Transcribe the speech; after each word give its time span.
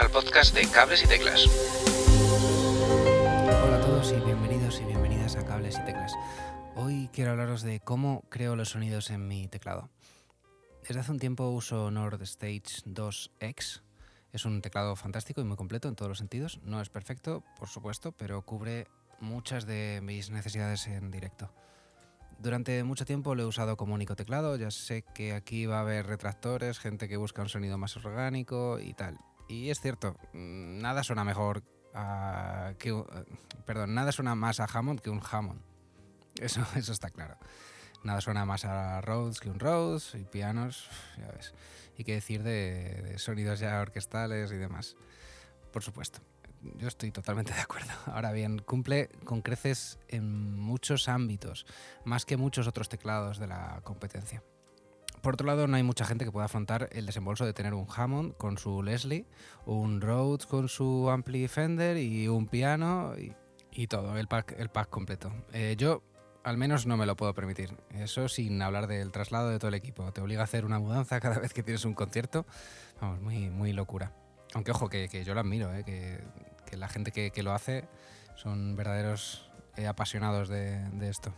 Al 0.00 0.10
podcast 0.10 0.54
de 0.56 0.68
Cables 0.68 1.04
y 1.04 1.06
Teclas. 1.06 1.46
Hola 3.46 3.76
a 3.76 3.80
todos 3.80 4.12
y 4.12 4.24
bienvenidos 4.24 4.80
y 4.80 4.84
bienvenidas 4.84 5.36
a 5.36 5.44
Cables 5.46 5.78
y 5.78 5.84
Teclas. 5.84 6.12
Hoy 6.74 7.08
quiero 7.12 7.30
hablaros 7.30 7.62
de 7.62 7.78
cómo 7.78 8.24
creo 8.28 8.56
los 8.56 8.70
sonidos 8.70 9.10
en 9.10 9.28
mi 9.28 9.46
teclado. 9.46 9.90
Desde 10.88 10.98
hace 10.98 11.12
un 11.12 11.20
tiempo 11.20 11.48
uso 11.50 11.92
Nord 11.92 12.20
Stage 12.22 12.82
2X. 12.86 13.82
Es 14.32 14.44
un 14.44 14.62
teclado 14.62 14.96
fantástico 14.96 15.40
y 15.40 15.44
muy 15.44 15.56
completo 15.56 15.86
en 15.86 15.94
todos 15.94 16.08
los 16.08 16.18
sentidos. 16.18 16.58
No 16.64 16.80
es 16.80 16.88
perfecto, 16.88 17.44
por 17.56 17.68
supuesto, 17.68 18.10
pero 18.10 18.42
cubre 18.42 18.88
muchas 19.20 19.64
de 19.64 20.00
mis 20.02 20.30
necesidades 20.30 20.88
en 20.88 21.12
directo. 21.12 21.52
Durante 22.40 22.82
mucho 22.82 23.04
tiempo 23.04 23.36
lo 23.36 23.44
he 23.44 23.46
usado 23.46 23.76
como 23.76 23.94
único 23.94 24.16
teclado, 24.16 24.56
ya 24.56 24.72
sé 24.72 25.02
que 25.14 25.34
aquí 25.34 25.66
va 25.66 25.78
a 25.78 25.82
haber 25.82 26.06
retractores, 26.06 26.80
gente 26.80 27.08
que 27.08 27.16
busca 27.16 27.42
un 27.42 27.48
sonido 27.48 27.78
más 27.78 27.96
orgánico 27.96 28.80
y 28.80 28.92
tal. 28.94 29.18
Y 29.48 29.70
es 29.70 29.80
cierto, 29.80 30.16
nada 30.32 31.04
suena 31.04 31.24
mejor 31.24 31.62
a, 31.94 32.74
que, 32.78 33.04
perdón, 33.66 33.94
nada 33.94 34.12
suena 34.12 34.34
más 34.34 34.60
a 34.60 34.64
Hammond 34.64 35.00
que 35.00 35.10
un 35.10 35.22
Hammond. 35.28 35.60
Eso, 36.40 36.64
eso 36.76 36.92
está 36.92 37.10
claro. 37.10 37.36
Nada 38.02 38.20
suena 38.20 38.44
más 38.44 38.64
a 38.64 39.00
Rhodes 39.00 39.40
que 39.40 39.48
un 39.50 39.58
Rhodes 39.58 40.14
y 40.14 40.24
pianos, 40.24 40.88
ya 41.18 41.28
ves. 41.28 41.54
Y 41.96 42.04
qué 42.04 42.14
decir 42.14 42.42
de, 42.42 43.02
de 43.02 43.18
sonidos 43.18 43.60
ya 43.60 43.80
orquestales 43.80 44.50
y 44.52 44.56
demás. 44.56 44.96
Por 45.72 45.82
supuesto 45.82 46.20
yo 46.76 46.88
estoy 46.88 47.10
totalmente 47.10 47.52
de 47.52 47.60
acuerdo. 47.60 47.92
Ahora 48.06 48.32
bien, 48.32 48.58
cumple 48.58 49.08
con 49.24 49.42
creces 49.42 49.98
en 50.08 50.56
muchos 50.56 51.08
ámbitos, 51.08 51.66
más 52.04 52.24
que 52.24 52.36
muchos 52.36 52.66
otros 52.66 52.88
teclados 52.88 53.38
de 53.38 53.46
la 53.46 53.80
competencia. 53.82 54.42
Por 55.24 55.34
otro 55.34 55.46
lado, 55.46 55.66
no 55.66 55.76
hay 55.76 55.82
mucha 55.82 56.04
gente 56.04 56.26
que 56.26 56.30
pueda 56.30 56.44
afrontar 56.44 56.90
el 56.92 57.06
desembolso 57.06 57.46
de 57.46 57.54
tener 57.54 57.72
un 57.72 57.86
Hammond 57.88 58.36
con 58.36 58.58
su 58.58 58.82
Leslie, 58.82 59.24
un 59.64 60.02
Rhodes 60.02 60.44
con 60.44 60.68
su 60.68 61.08
Ampli 61.08 61.48
Fender 61.48 61.96
y 61.96 62.28
un 62.28 62.46
piano 62.46 63.14
y, 63.72 63.86
todo, 63.86 64.18
el 64.18 64.28
pack, 64.28 64.90
completo. 64.90 65.32
Eh, 65.54 65.76
yo 65.78 66.02
al 66.44 66.58
menos 66.58 66.84
no 66.84 66.98
me 66.98 67.06
lo 67.06 67.16
puedo 67.16 67.32
permitir. 67.32 67.74
Eso 67.88 68.28
sin 68.28 68.60
hablar 68.60 68.86
del 68.86 69.12
traslado 69.12 69.48
de 69.48 69.58
todo 69.58 69.68
el 69.68 69.74
equipo. 69.74 70.12
Te 70.12 70.20
obliga 70.20 70.42
a 70.42 70.44
hacer 70.44 70.66
una 70.66 70.78
mudanza 70.78 71.18
cada 71.20 71.38
vez 71.40 71.54
que 71.54 71.62
tienes 71.62 71.86
un 71.86 71.94
concierto. 71.94 72.44
Vamos, 73.00 73.22
muy, 73.22 73.48
muy 73.48 73.72
locura. 73.72 74.12
Aunque 74.52 74.72
ojo, 74.72 74.90
que, 74.90 75.08
que 75.08 75.24
yo 75.24 75.32
lo 75.32 75.40
admiro, 75.40 75.74
¿eh? 75.74 75.84
que 75.84 76.20
la 76.76 76.88
gente 76.88 77.12
que, 77.12 77.42
lo 77.42 77.52
hace 77.54 77.88
son 78.36 78.76
verdaderos 78.76 79.50
eh, 79.76 79.86
apasionados 79.86 80.50
de, 80.50 81.08
esto. 81.08 81.32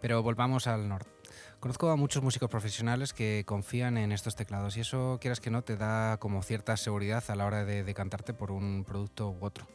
Pero 0.00 0.22
volvamos 0.22 0.68
al 0.68 0.88
norte. 0.88 1.15
Conozco 1.60 1.90
a 1.90 1.96
muchos 1.96 2.22
músicos 2.22 2.50
profesionales 2.50 3.12
que 3.12 3.44
confían 3.46 3.96
en 3.96 4.12
estos 4.12 4.36
teclados 4.36 4.76
y 4.76 4.80
eso, 4.80 5.18
quieras 5.20 5.40
que 5.40 5.50
no, 5.50 5.62
te 5.62 5.76
da 5.76 6.18
como 6.18 6.42
cierta 6.42 6.76
seguridad 6.76 7.24
a 7.28 7.34
la 7.34 7.46
hora 7.46 7.64
de, 7.64 7.94
cantarte 7.94 8.34
por 8.34 8.50
un 8.50 8.84
producto 8.84 9.30
u 9.30 9.44
otro. 9.44 9.66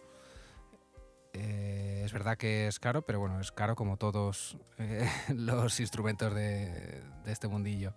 Eh, 1.33 2.03
es 2.05 2.13
verdad 2.13 2.37
que 2.37 2.67
es 2.67 2.79
caro, 2.79 3.03
pero 3.03 3.19
bueno, 3.19 3.39
es 3.39 3.51
caro 3.51 3.75
como 3.75 3.97
todos 3.97 4.57
eh, 4.77 5.09
los 5.35 5.79
instrumentos 5.79 6.33
de, 6.33 7.03
este 7.25 7.47
mundillo. 7.47 7.93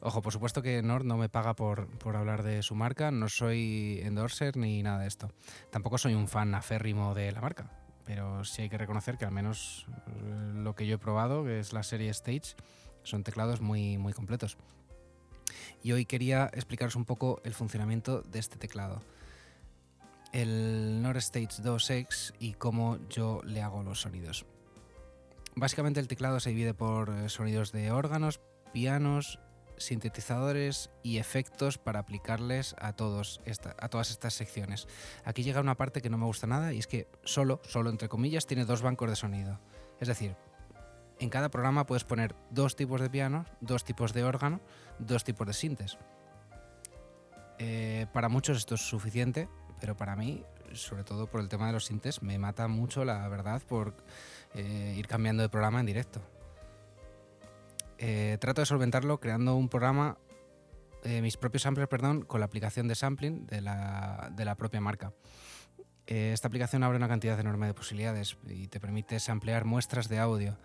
Ojo, 0.00 0.20
por 0.20 0.32
supuesto 0.32 0.60
que 0.60 0.82
Nord 0.82 1.04
no 1.04 1.16
me 1.16 1.28
paga 1.28 1.54
por, 1.54 1.88
hablar 2.14 2.42
de 2.42 2.62
su 2.62 2.74
marca, 2.74 3.10
no 3.10 3.28
soy 3.28 4.00
endorser 4.02 4.56
ni 4.56 4.82
nada 4.82 4.98
de 5.00 5.06
esto. 5.06 5.30
Tampoco 5.70 5.98
soy 5.98 6.14
un 6.14 6.28
fan 6.28 6.54
aférrimo 6.54 7.14
de 7.14 7.32
la 7.32 7.40
marca, 7.40 7.70
pero 8.04 8.44
sí 8.44 8.62
hay 8.62 8.68
que 8.68 8.78
reconocer 8.78 9.16
que 9.16 9.24
al 9.24 9.32
menos 9.32 9.86
eh, 10.06 10.52
lo 10.54 10.74
que 10.74 10.86
yo 10.86 10.96
he 10.96 10.98
probado, 10.98 11.44
que 11.44 11.60
es 11.60 11.72
la 11.72 11.82
serie 11.82 12.10
Stage, 12.10 12.54
son 13.02 13.24
teclados 13.24 13.60
muy, 13.60 13.98
muy 13.98 14.12
completos. 14.12 14.56
Y 15.82 15.92
hoy 15.92 16.04
quería 16.06 16.50
explicaros 16.52 16.96
un 16.96 17.04
poco 17.04 17.40
el 17.44 17.54
funcionamiento 17.54 18.22
de 18.22 18.38
este 18.38 18.56
teclado. 18.56 19.02
El 20.32 21.02
Nord 21.02 21.18
Stage 21.18 21.62
2X 21.62 22.34
y 22.38 22.54
cómo 22.54 22.98
yo 23.08 23.40
le 23.44 23.62
hago 23.62 23.82
los 23.82 24.00
sonidos. 24.00 24.46
Básicamente 25.54 26.00
el 26.00 26.08
teclado 26.08 26.40
se 26.40 26.50
divide 26.50 26.74
por 26.74 27.10
eh, 27.10 27.28
sonidos 27.28 27.70
de 27.70 27.92
órganos, 27.92 28.40
pianos, 28.72 29.38
sintetizadores 29.76 30.90
y 31.02 31.18
efectos 31.18 31.78
para 31.78 32.00
aplicarles 32.00 32.74
a, 32.78 32.92
todas 32.92 33.40
estas 33.44 34.34
secciones. 34.34 34.86
Aquí 35.24 35.42
llega 35.42 35.60
una 35.60 35.76
parte 35.76 36.00
que 36.00 36.10
no 36.10 36.18
me 36.18 36.26
gusta 36.26 36.46
nada 36.46 36.72
y 36.72 36.78
es 36.78 36.86
que 36.86 37.08
solo, 37.24 37.60
solo 37.64 37.90
entre 37.90 38.08
comillas, 38.08 38.46
tiene 38.46 38.64
dos 38.64 38.82
bancos 38.82 39.10
de 39.10 39.16
sonido. 39.16 39.60
Es 40.00 40.08
decir, 40.08 40.36
en 41.20 41.30
cada 41.30 41.48
programa 41.48 41.86
puedes 41.86 42.04
poner 42.04 42.34
dos 42.50 42.76
tipos 42.76 43.00
de 43.00 43.10
piano, 43.10 43.46
dos 43.60 43.84
tipos 43.84 44.12
de 44.12 44.24
órgano, 44.24 44.60
dos 44.98 45.24
tipos 45.24 45.46
de 45.46 45.52
sintes. 45.52 45.98
Eh, 47.58 48.06
para 48.12 48.28
muchos 48.28 48.58
esto 48.58 48.74
es 48.74 48.80
suficiente, 48.80 49.48
pero 49.80 49.96
para 49.96 50.16
mí, 50.16 50.44
sobre 50.72 51.04
todo 51.04 51.26
por 51.26 51.40
el 51.40 51.48
tema 51.48 51.68
de 51.68 51.72
los 51.72 51.84
sintes, 51.84 52.22
me 52.22 52.38
mata 52.38 52.68
mucho 52.68 53.04
la 53.04 53.28
verdad 53.28 53.62
por 53.68 53.94
eh, 54.54 54.94
ir 54.96 55.06
cambiando 55.06 55.42
de 55.42 55.48
programa 55.48 55.80
en 55.80 55.86
directo. 55.86 56.20
Eh, 58.06 58.36
trato 58.38 58.60
de 58.60 58.66
solventarlo 58.66 59.18
creando 59.18 59.56
un 59.56 59.70
programa, 59.70 60.18
eh, 61.04 61.22
mis 61.22 61.38
propios 61.38 61.62
samplers, 61.62 61.88
perdón, 61.88 62.20
con 62.20 62.38
la 62.38 62.44
aplicación 62.44 62.86
de 62.86 62.94
sampling 62.94 63.46
de 63.46 63.62
la, 63.62 64.54
propia 64.58 64.78
marca. 64.82 65.14
Eh, 66.06 66.32
esta 66.34 66.48
aplicación 66.48 66.82
abre 66.82 66.98
una 66.98 67.08
cantidad 67.08 67.40
enorme 67.40 67.66
de 67.66 67.72
posibilidades 67.72 68.36
y 68.46 68.68
te 68.68 68.78
permite 68.78 69.18
samplear 69.20 69.64
muestras 69.64 70.10
de 70.10 70.18
audio. 70.18 70.58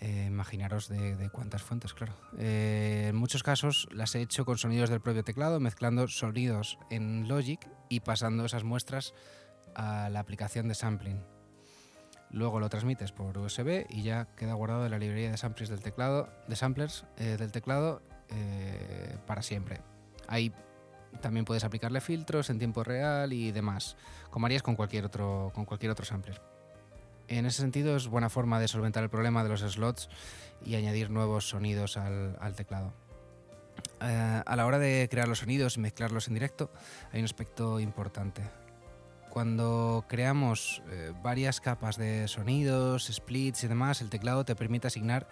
imaginaros 0.00 0.88
de, 0.88 1.30
cuántas 1.32 1.62
fuentes, 1.62 1.94
claro. 1.94 2.14
en 2.36 3.14
muchos 3.14 3.44
casos 3.44 3.88
las 3.92 4.16
he 4.16 4.20
hecho 4.20 4.44
con 4.44 4.58
sonidos 4.58 4.90
del 4.90 5.00
propio 5.00 5.22
teclado, 5.22 5.60
mezclando 5.60 6.08
sonidos 6.08 6.78
en 6.90 7.28
Logic 7.28 7.60
y 7.88 8.00
pasando 8.00 8.44
esas 8.44 8.64
muestras 8.64 9.14
a 9.76 10.08
la 10.10 10.18
aplicación 10.18 10.66
de 10.66 10.74
sampling. 10.74 11.35
Luego 12.30 12.60
lo 12.60 12.68
transmites 12.68 13.12
por 13.12 13.38
USB 13.38 13.86
y 13.88 14.02
ya 14.02 14.26
queda 14.36 14.54
guardado 14.54 14.84
en 14.84 14.90
la 14.90 14.98
librería 14.98 15.30
de 15.30 15.36
samplers 15.36 15.70
del 15.70 15.80
teclado, 15.80 16.28
de 16.48 16.56
samplers 16.56 17.04
eh, 17.18 17.36
del 17.38 17.52
teclado 17.52 18.02
eh, 18.30 19.16
para 19.26 19.42
siempre. 19.42 19.80
Ahí 20.26 20.52
también 21.20 21.44
puedes 21.44 21.64
aplicarle 21.64 22.00
filtros 22.00 22.50
en 22.50 22.58
tiempo 22.58 22.82
real 22.84 23.32
y 23.32 23.52
demás, 23.52 23.96
como 24.30 24.46
harías 24.46 24.62
con 24.62 24.74
cualquier 24.74 25.06
otro, 25.06 25.52
con 25.54 25.64
cualquier 25.64 25.92
otro 25.92 26.04
sampler. 26.04 26.42
En 27.28 27.46
ese 27.46 27.62
sentido 27.62 27.96
es 27.96 28.08
buena 28.08 28.28
forma 28.28 28.60
de 28.60 28.68
solventar 28.68 29.02
el 29.02 29.10
problema 29.10 29.42
de 29.42 29.48
los 29.48 29.60
slots 29.60 30.08
y 30.64 30.74
añadir 30.74 31.10
nuevos 31.10 31.48
sonidos 31.48 31.96
al, 31.96 32.54
teclado. 32.54 32.92
Eh, 34.00 34.42
a 34.44 34.56
la 34.56 34.66
hora 34.66 34.78
de 34.78 35.08
crear 35.10 35.28
los 35.28 35.40
sonidos 35.40 35.76
y 35.76 35.80
mezclarlos 35.80 36.28
en 36.28 36.34
directo 36.34 36.70
hay 37.12 37.20
un 37.20 37.24
aspecto 37.24 37.80
importante 37.80 38.42
cuando 39.36 40.06
creamos 40.08 40.80
eh, 40.88 41.12
varias 41.22 41.60
capas 41.60 41.98
de 41.98 42.26
sonidos, 42.26 43.10
splits 43.12 43.64
y 43.64 43.68
demás, 43.68 44.00
el 44.00 44.08
teclado 44.08 44.46
te 44.46 44.56
permite 44.56 44.86
asignar 44.86 45.28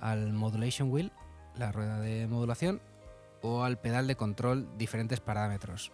al 0.00 0.34
modulation 0.34 0.92
wheel, 0.92 1.12
la 1.56 1.72
rueda 1.72 1.98
de 1.98 2.26
modulación, 2.26 2.82
o 3.40 3.64
al 3.64 3.78
pedal 3.78 4.06
de 4.06 4.16
control 4.16 4.68
diferentes 4.76 5.20
parámetros. 5.20 5.92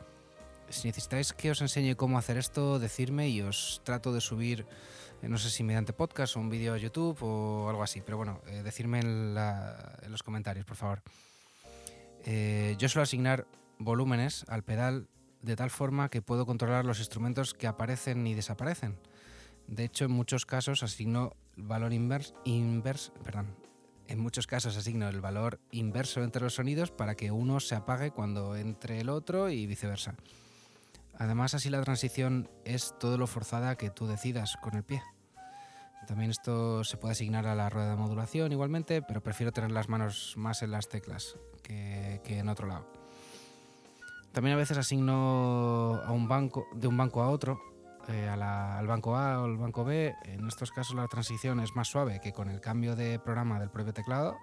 Si 0.68 0.88
necesitáis 0.88 1.32
que 1.32 1.52
os 1.52 1.60
enseñe 1.60 1.94
cómo 1.94 2.18
hacer 2.18 2.38
esto, 2.38 2.80
decirme 2.80 3.28
y 3.28 3.40
os 3.40 3.82
trato 3.84 4.12
de 4.12 4.20
subir, 4.20 4.66
eh, 5.22 5.28
no 5.28 5.38
sé 5.38 5.48
si 5.48 5.62
mediante 5.62 5.92
podcast 5.92 6.36
o 6.36 6.40
un 6.40 6.50
vídeo 6.50 6.74
a 6.74 6.78
YouTube 6.78 7.22
o 7.22 7.68
algo 7.70 7.84
así, 7.84 8.00
pero 8.00 8.16
bueno, 8.16 8.40
eh, 8.48 8.64
decirme 8.64 8.98
en, 8.98 9.32
los 10.10 10.24
comentarios, 10.24 10.66
por 10.66 10.76
favor. 10.76 11.02
yo 12.26 12.88
suelo 12.88 13.04
asignar 13.04 13.46
volúmenes 13.78 14.44
al 14.48 14.64
pedal 14.64 15.06
de 15.44 15.56
tal 15.56 15.70
forma 15.70 16.08
que 16.08 16.22
puedo 16.22 16.46
controlar 16.46 16.86
los 16.86 16.98
instrumentos 16.98 17.52
que 17.52 17.66
aparecen 17.66 18.26
y 18.26 18.34
desaparecen. 18.34 18.98
De 19.66 19.84
hecho, 19.84 20.06
en 20.06 20.10
muchos 20.10 20.46
casos 20.46 20.82
asigno 20.82 21.36
el 21.56 21.64
valor 21.64 21.92
inverso, 21.92 23.12
perdón, 23.22 23.54
en 24.08 24.18
muchos 24.18 24.46
casos 24.46 24.76
asigno 24.76 25.08
el 25.08 25.20
valor 25.20 25.60
inverso 25.70 26.22
entre 26.22 26.42
los 26.42 26.54
sonidos 26.54 26.90
para 26.90 27.14
que 27.14 27.30
uno 27.30 27.60
se 27.60 27.74
apague 27.74 28.10
cuando 28.10 28.56
entre 28.56 29.00
el 29.00 29.10
otro 29.10 29.50
y 29.50 29.66
viceversa. 29.66 30.14
Además, 31.16 31.54
así 31.54 31.70
la 31.70 31.82
transición 31.82 32.50
es 32.64 32.94
todo 32.98 33.18
lo 33.18 33.26
forzada 33.26 33.76
que 33.76 33.90
tú 33.90 34.06
decidas 34.06 34.56
con 34.62 34.74
el 34.74 34.82
pie. 34.82 35.02
También 36.06 36.30
esto 36.30 36.84
se 36.84 36.96
puede 36.96 37.12
asignar 37.12 37.46
a 37.46 37.54
la 37.54 37.70
rueda 37.70 37.90
de 37.90 37.96
modulación 37.96 38.50
igualmente, 38.52 39.00
pero 39.00 39.22
prefiero 39.22 39.52
tener 39.52 39.70
las 39.70 39.88
manos 39.88 40.34
más 40.36 40.62
en 40.62 40.70
las 40.70 40.88
teclas 40.88 41.36
que 41.62 42.20
en 42.26 42.48
otro 42.48 42.66
lado. 42.66 43.03
También 44.34 44.54
a 44.54 44.58
veces 44.58 44.76
asigno 44.76 46.02
a 46.04 46.10
un 46.10 46.26
banco, 46.26 46.66
de 46.74 46.88
un 46.88 46.96
banco 46.96 47.22
a 47.22 47.30
otro, 47.30 47.62
eh, 48.08 48.28
al 48.28 48.86
banco 48.88 49.16
A 49.16 49.40
o 49.40 49.44
al 49.44 49.56
banco 49.56 49.84
B. 49.84 50.12
En 50.24 50.48
estos 50.48 50.72
casos 50.72 50.96
la 50.96 51.06
transición 51.06 51.60
es 51.60 51.76
más 51.76 51.86
suave 51.86 52.20
que 52.20 52.32
con 52.32 52.50
el 52.50 52.60
cambio 52.60 52.96
de 52.96 53.20
programa 53.20 53.60
del 53.60 53.70
propio 53.70 53.94
teclado, 53.94 54.36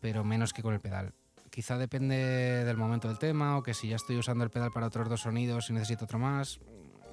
pero 0.00 0.24
menos 0.24 0.52
que 0.52 0.62
con 0.62 0.74
el 0.74 0.80
pedal. 0.80 1.14
Quizá 1.50 1.78
depende 1.78 2.64
del 2.64 2.76
momento 2.76 3.06
del 3.06 3.20
tema 3.20 3.56
o 3.58 3.62
que 3.62 3.74
si 3.74 3.88
ya 3.88 3.96
estoy 3.96 4.18
usando 4.18 4.42
el 4.42 4.50
pedal 4.50 4.72
para 4.72 4.88
otros 4.88 5.08
dos 5.08 5.20
sonidos 5.20 5.70
y 5.70 5.72
necesito 5.72 6.04
otro 6.06 6.18
más, 6.18 6.58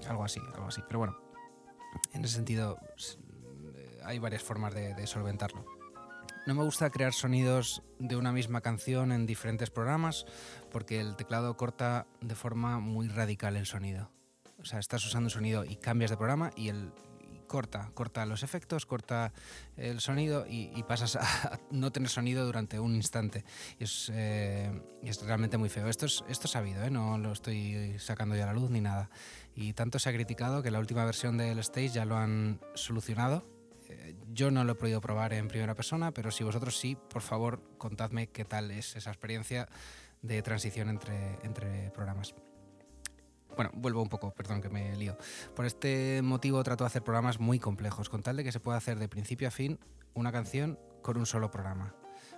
algo 0.07 0.23
así, 0.23 0.39
algo 0.55 0.65
así. 0.65 0.81
Pero 0.87 0.97
bueno, 0.97 1.15
en 2.13 2.25
ese 2.25 2.33
sentido 2.33 2.79
hay 4.03 4.17
varias 4.17 4.41
formas 4.41 4.73
de 4.73 5.05
solventarlo. 5.05 5.78
No 6.45 6.55
me 6.55 6.63
gusta 6.63 6.89
crear 6.89 7.13
sonidos 7.13 7.83
de 7.99 8.15
una 8.15 8.31
misma 8.31 8.61
canción 8.61 9.11
en 9.11 9.25
diferentes 9.25 9.69
programas 9.69 10.25
porque 10.71 10.99
el 10.99 11.15
teclado 11.15 11.55
corta 11.57 12.07
de 12.21 12.33
forma 12.33 12.79
muy 12.79 13.07
radical 13.07 13.55
el 13.55 13.65
sonido. 13.65 14.09
O 14.57 14.65
sea, 14.65 14.79
estás 14.79 15.05
usando 15.05 15.27
un 15.27 15.31
sonido 15.31 15.63
y 15.63 15.75
cambias 15.75 16.11
de 16.11 16.17
programa 16.17 16.51
y 16.55 16.69
el 16.69 16.91
y 17.31 17.39
corta, 17.47 17.91
corta 17.93 18.25
los 18.25 18.41
efectos, 18.41 18.85
corta 18.85 19.31
el 19.77 19.99
sonido 19.99 20.47
y, 20.47 20.71
y 20.75 20.83
pasas 20.83 21.17
a 21.17 21.59
no 21.71 21.91
tener 21.91 22.09
sonido 22.09 22.45
durante 22.45 22.79
un 22.79 22.95
instante. 22.95 23.43
Y 23.77 23.83
es, 23.83 24.09
eh, 24.13 24.71
es 25.03 25.21
realmente 25.21 25.57
muy 25.57 25.69
feo. 25.69 25.87
Esto 25.87 26.05
es, 26.07 26.23
esto 26.29 26.45
es 26.45 26.51
sabido, 26.51 26.83
¿eh? 26.83 26.89
no 26.89 27.17
lo 27.17 27.31
estoy 27.31 27.99
sacando 27.99 28.35
ya 28.35 28.43
a 28.43 28.47
la 28.47 28.53
luz 28.53 28.69
ni 28.69 28.81
nada. 28.81 29.09
Y 29.55 29.73
tanto 29.73 29.99
se 29.99 30.09
ha 30.09 30.13
criticado 30.13 30.63
que 30.63 30.71
la 30.71 30.79
última 30.79 31.05
versión 31.05 31.37
del 31.37 31.59
Stage 31.59 31.89
ya 31.89 32.05
lo 32.05 32.17
han 32.17 32.59
solucionado 32.75 33.58
yo 34.31 34.51
no 34.51 34.63
lo 34.63 34.73
he 34.73 34.75
podido 34.75 35.01
probar 35.01 35.33
en 35.33 35.47
primera 35.47 35.75
persona, 35.75 36.11
pero 36.11 36.31
si 36.31 36.43
vosotros 36.43 36.77
sí, 36.77 36.97
por 37.09 37.21
favor, 37.21 37.61
contadme 37.77 38.27
qué 38.27 38.45
tal 38.45 38.71
es 38.71 38.95
esa 38.95 39.09
experiencia 39.09 39.67
de 40.21 40.41
transición 40.41 40.89
entre, 40.89 41.39
entre 41.43 41.91
programas. 41.91 42.35
Bueno, 43.55 43.71
vuelvo 43.73 44.01
un 44.01 44.09
poco, 44.09 44.31
perdón 44.31 44.61
que 44.61 44.69
me 44.69 44.95
lío. 44.95 45.17
Por 45.55 45.65
este 45.65 46.21
motivo 46.21 46.63
trato 46.63 46.83
de 46.83 46.87
hacer 46.87 47.03
programas 47.03 47.39
muy 47.39 47.59
complejos, 47.59 48.09
con 48.09 48.23
tal 48.23 48.37
de 48.37 48.43
que 48.43 48.51
se 48.51 48.59
pueda 48.59 48.77
hacer 48.77 48.99
de 48.99 49.09
principio 49.09 49.47
a 49.47 49.51
fin 49.51 49.79
una 50.13 50.31
canción 50.31 50.79
con 51.01 51.17
un 51.17 51.25
solo 51.25 51.51
programa. 51.51 51.95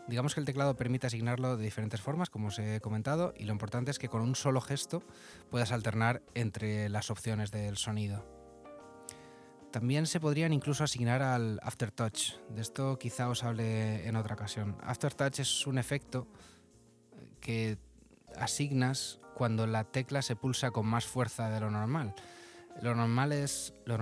Digamos 0.07 0.33
que 0.33 0.39
el 0.39 0.45
teclado 0.45 0.75
permite 0.75 1.07
asignarlo 1.07 1.57
de 1.57 1.63
diferentes 1.63 2.01
formas, 2.01 2.29
como 2.29 2.47
os 2.47 2.57
he 2.59 2.81
comentado, 2.81 3.33
y 3.37 3.43
lo 3.43 3.51
importante 3.51 3.91
es 3.91 3.99
que 3.99 4.09
con 4.09 4.21
un 4.21 4.35
solo 4.35 4.61
gesto 4.61 5.03
puedas 5.49 5.71
alternar 5.71 6.23
entre 6.33 6.89
las 6.89 7.11
opciones 7.11 7.51
del 7.51 7.77
sonido. 7.77 8.40
También 9.71 10.05
se 10.05 10.19
podrían 10.19 10.51
incluso 10.51 10.83
asignar 10.83 11.21
al 11.21 11.59
Aftertouch. 11.63 12.33
De 12.49 12.61
esto 12.61 12.99
quizá 12.99 13.29
os 13.29 13.43
hable 13.43 14.05
en 14.05 14.17
otra 14.17 14.35
ocasión. 14.35 14.75
Aftertouch 14.83 15.39
es 15.39 15.65
un 15.65 15.77
efecto 15.77 16.27
que 17.39 17.77
asignas 18.35 19.19
cuando 19.33 19.65
la 19.67 19.85
tecla 19.85 20.21
se 20.21 20.35
pulsa 20.35 20.71
con 20.71 20.85
más 20.85 21.05
fuerza 21.05 21.49
de 21.49 21.61
lo 21.61 21.71
normal. 21.71 22.13
Lo 22.81 22.95
normal 22.95 23.31
es, 23.31 23.73
lo 23.85 23.97